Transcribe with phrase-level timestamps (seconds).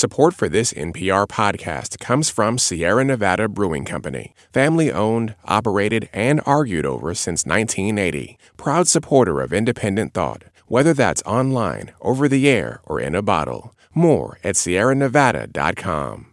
[0.00, 6.40] Support for this NPR podcast comes from Sierra Nevada Brewing Company, family owned, operated, and
[6.46, 8.38] argued over since 1980.
[8.56, 13.74] Proud supporter of independent thought, whether that's online, over the air, or in a bottle.
[13.92, 16.26] More at sierranevada.com.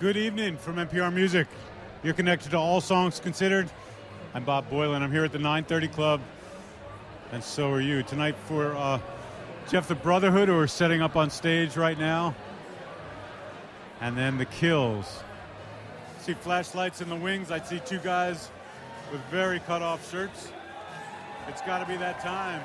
[0.00, 1.46] Good evening from NPR Music.
[2.02, 3.70] You're connected to All Songs Considered.
[4.34, 5.02] I'm Bob Boilen.
[5.02, 6.20] I'm here at the 930 Club,
[7.30, 8.02] and so are you.
[8.02, 8.98] Tonight for uh,
[9.70, 12.34] Jeff the Brotherhood, who are setting up on stage right now
[14.00, 15.22] and then the kills.
[16.20, 17.50] See flashlights in the wings.
[17.50, 18.50] I see two guys
[19.12, 20.50] with very cut off shirts.
[21.48, 22.62] It's got to be that time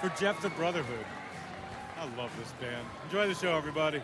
[0.00, 1.06] for Jeff the Brotherhood.
[1.98, 2.86] I love this band.
[3.04, 4.02] Enjoy the show, everybody.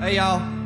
[0.00, 0.63] Hey, y'all.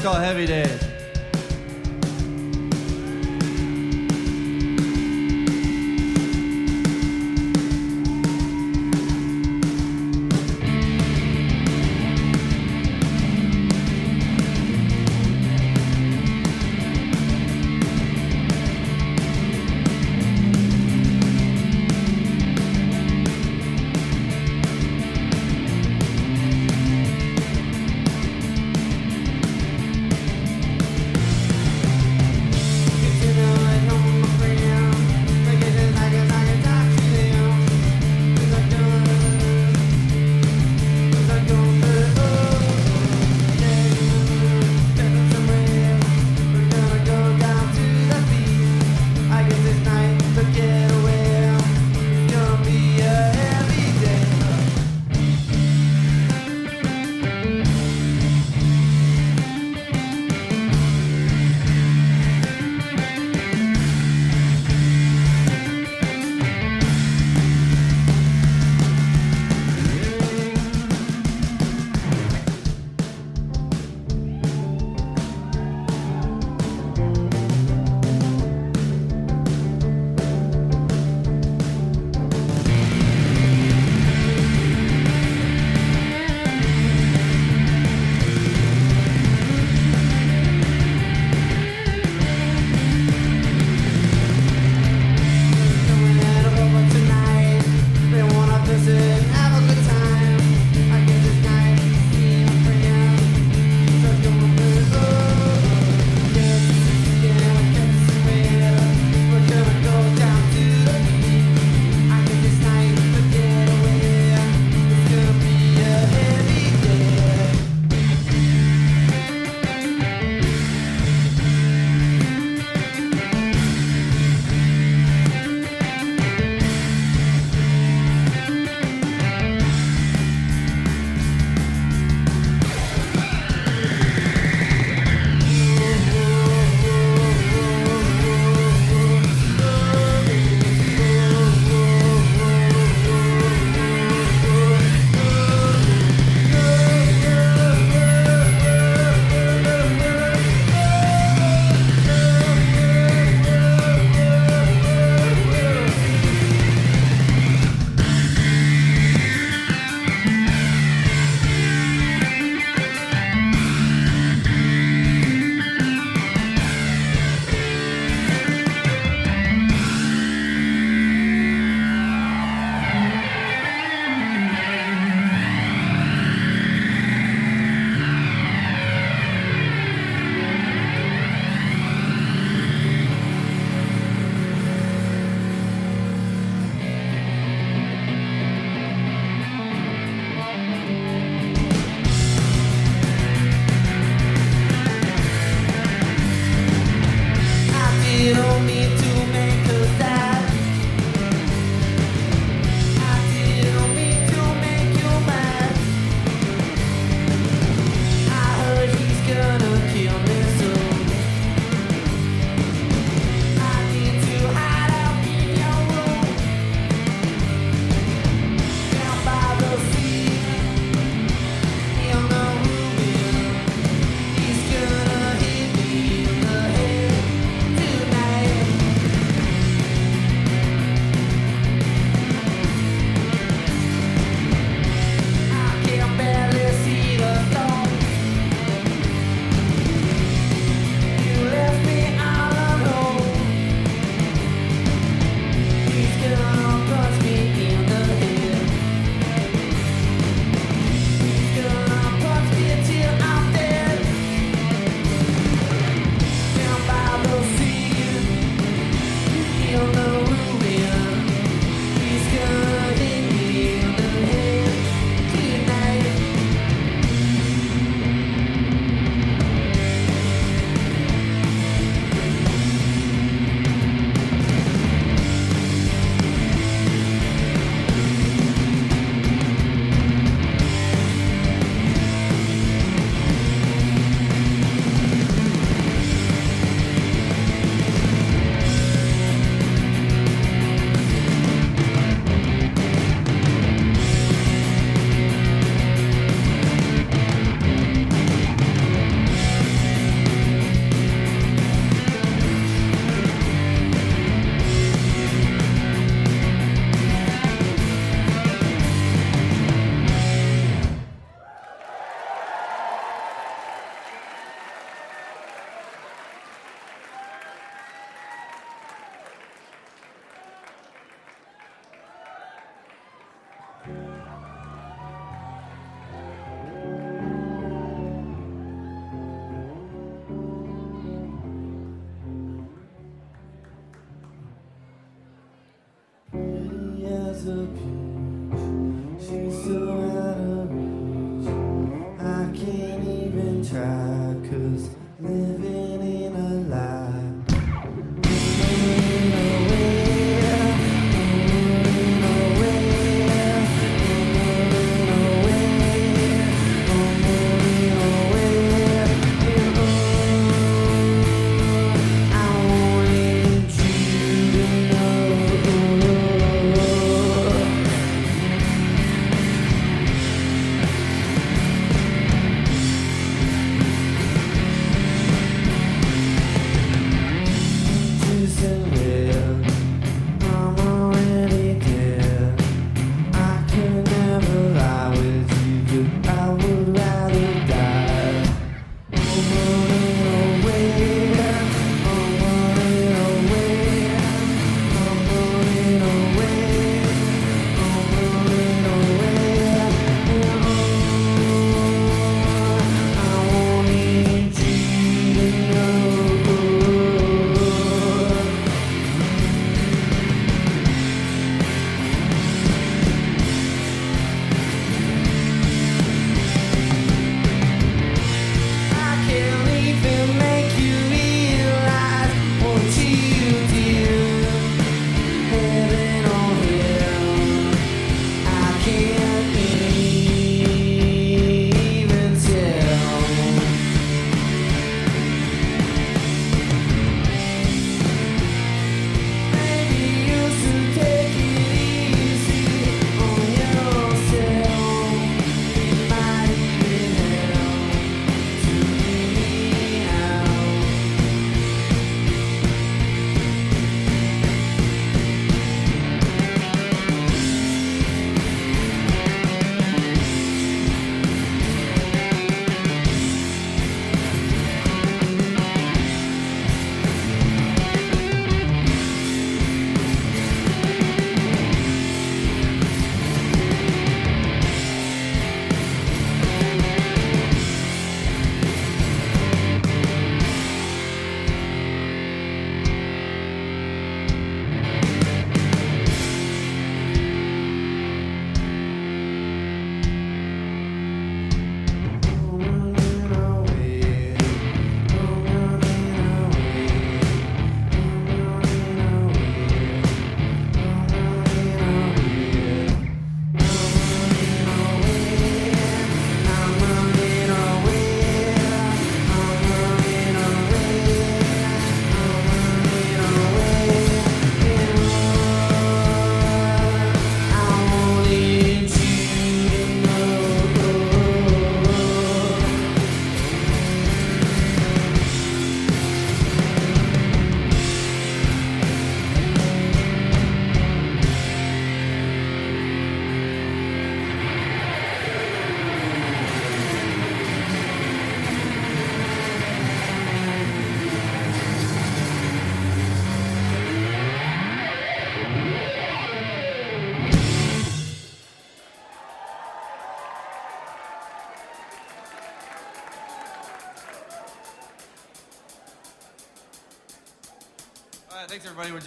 [0.00, 0.79] Song's called Heavy Days.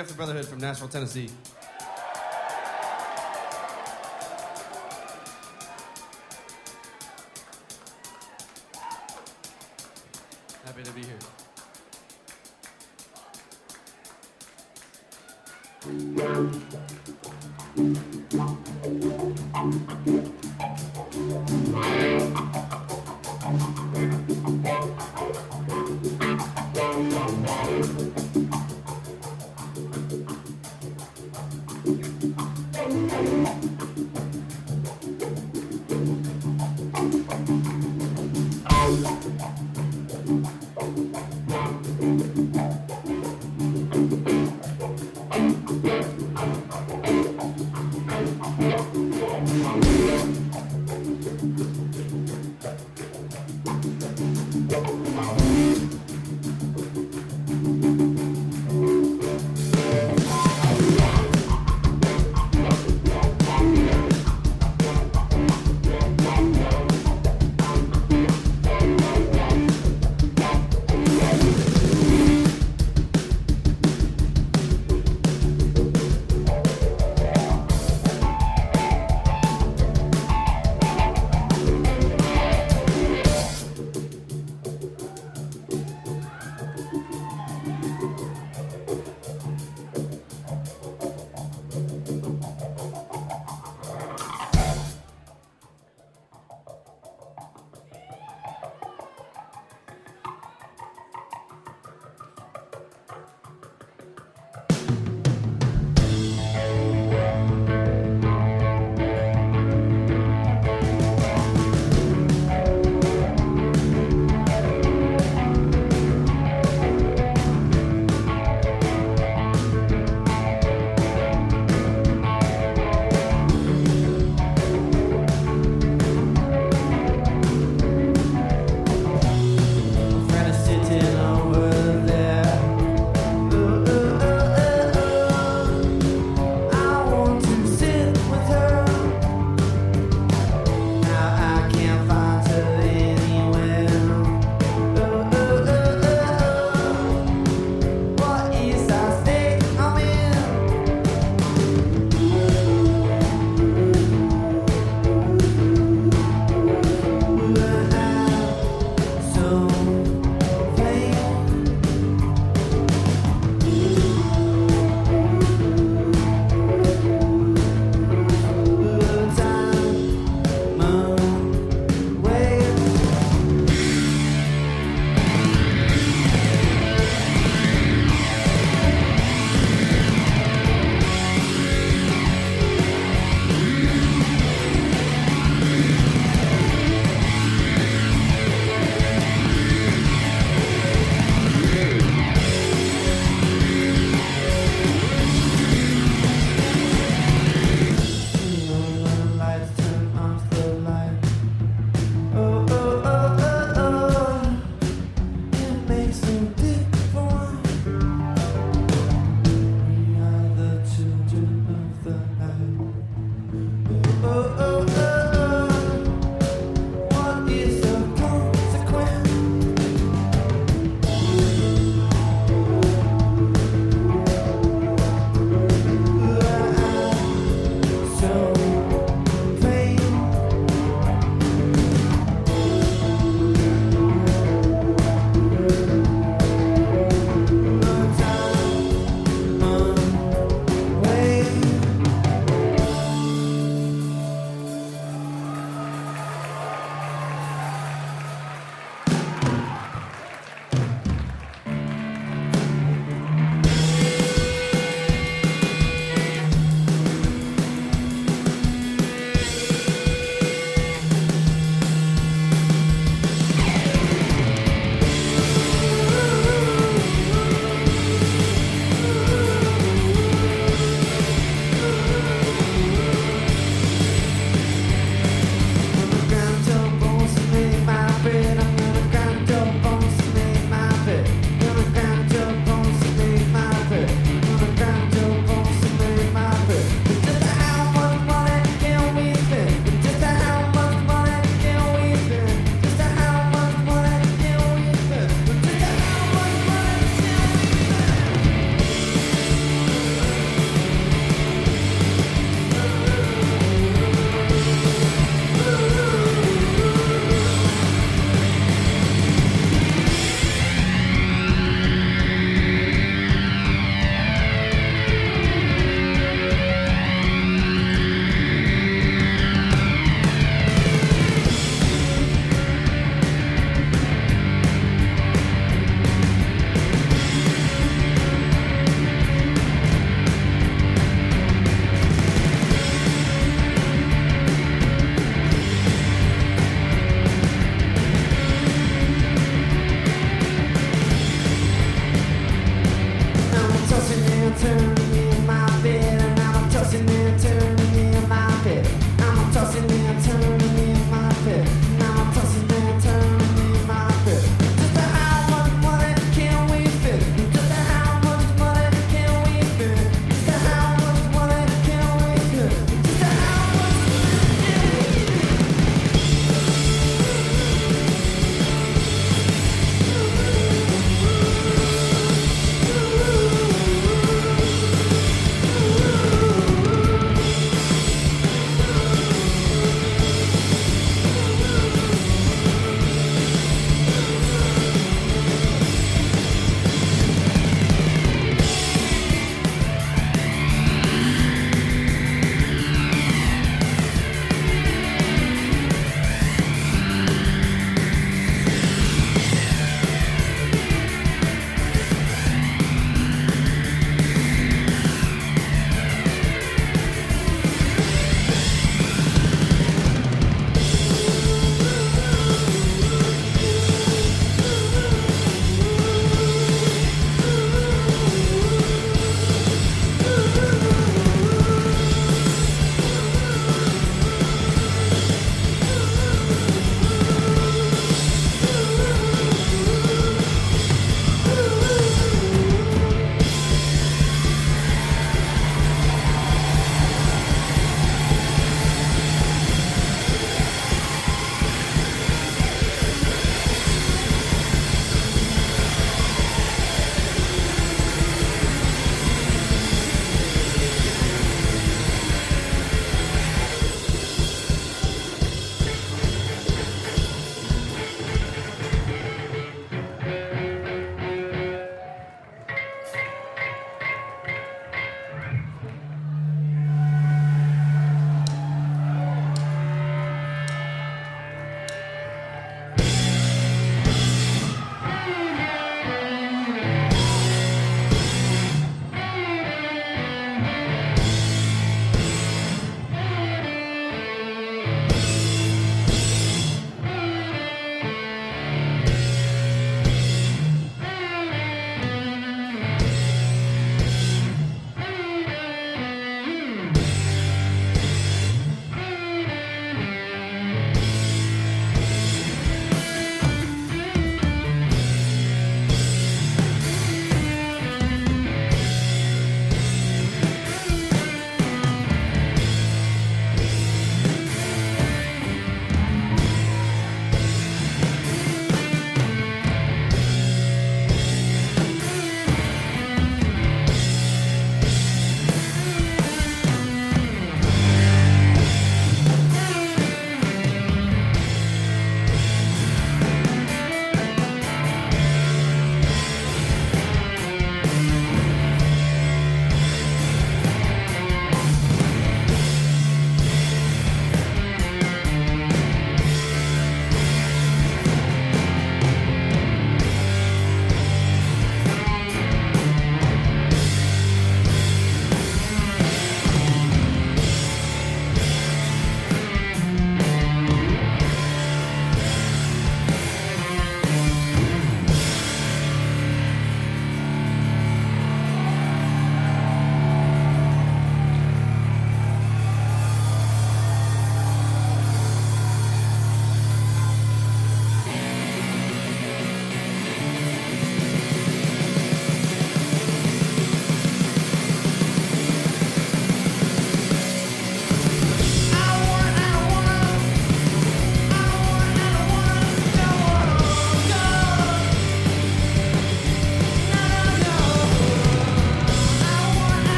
[0.00, 1.28] Jeff the Brotherhood from Nashville, Tennessee.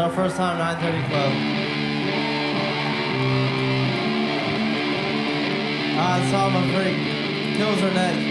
[0.00, 1.32] Our first time 930 Club.
[5.98, 7.56] Ah, it's all my freak.
[7.56, 8.29] Kills her neck.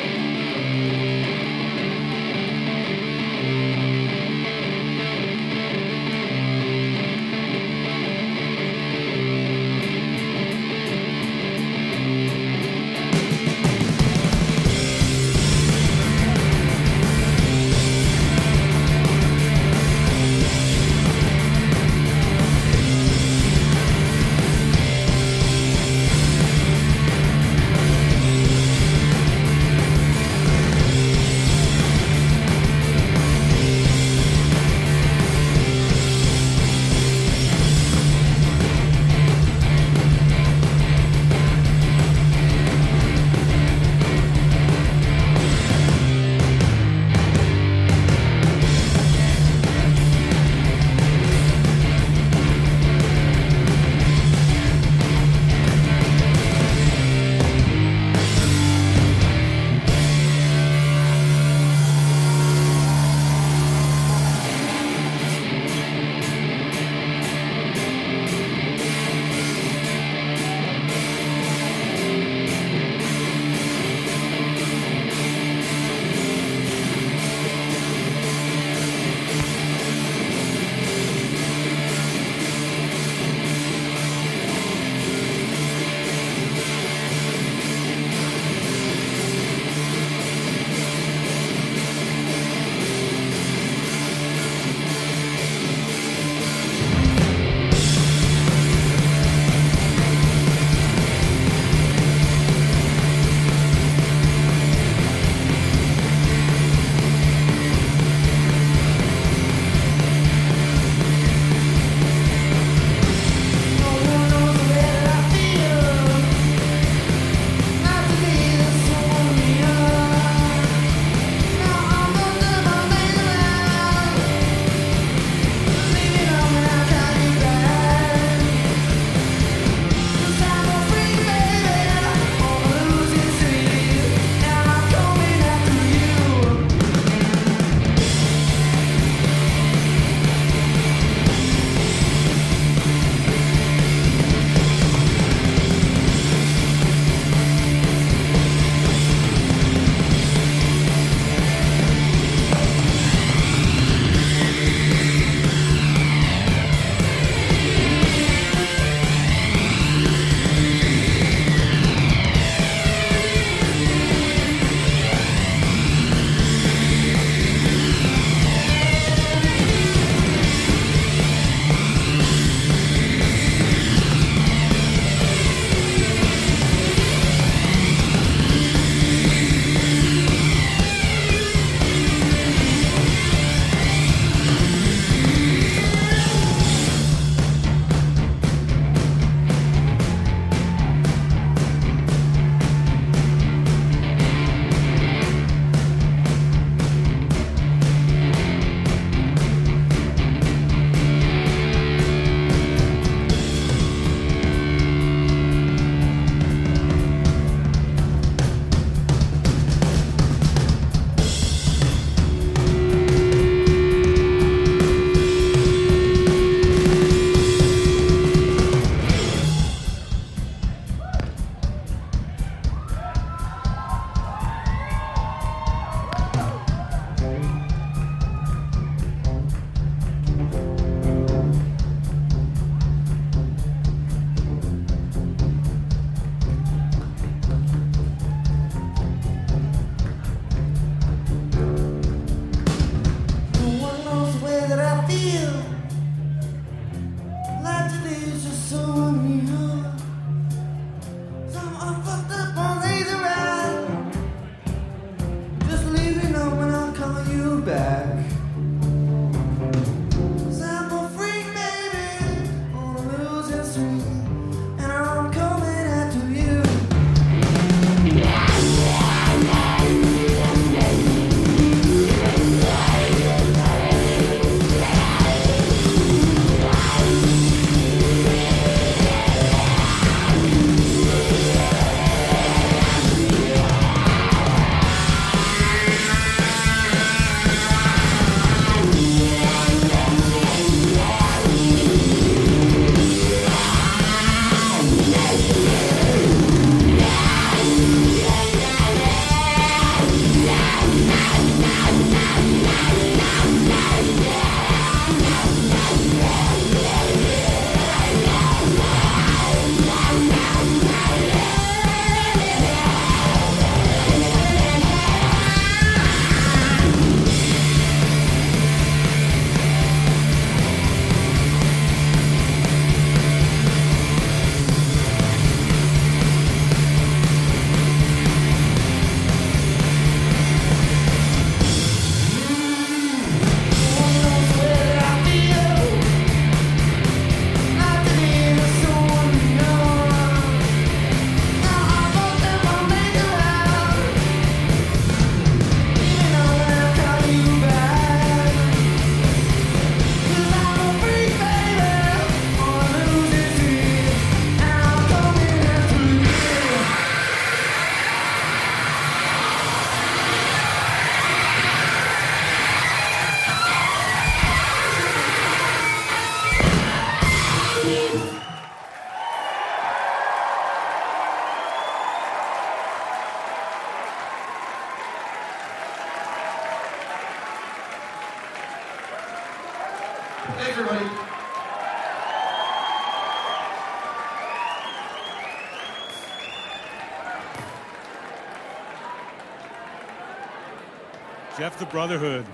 [392.00, 392.46] Brotherhood,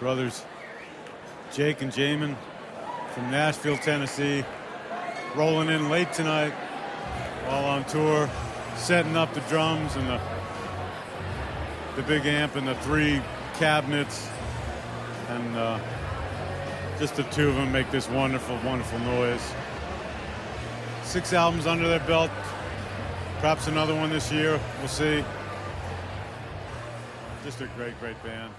[0.00, 0.46] brothers
[1.52, 2.34] Jake and Jamin
[3.12, 4.42] from Nashville, Tennessee,
[5.36, 6.52] rolling in late tonight
[7.44, 8.30] while on tour,
[8.76, 10.18] setting up the drums and the
[11.96, 13.20] the big amp and the three
[13.58, 14.26] cabinets,
[15.28, 15.78] and uh,
[16.98, 19.52] just the two of them make this wonderful, wonderful noise.
[21.02, 22.30] Six albums under their belt,
[23.40, 24.58] perhaps another one this year.
[24.78, 25.22] We'll see.
[27.44, 28.54] Just a great, great band.